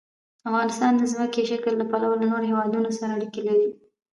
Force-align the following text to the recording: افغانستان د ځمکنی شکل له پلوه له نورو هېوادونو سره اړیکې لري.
افغانستان 0.49 0.91
د 0.97 1.01
ځمکنی 1.11 1.43
شکل 1.51 1.73
له 1.77 1.85
پلوه 1.91 2.15
له 2.21 2.25
نورو 2.31 2.49
هېوادونو 2.51 2.89
سره 2.99 3.11
اړیکې 3.17 3.41
لري. 3.49 3.69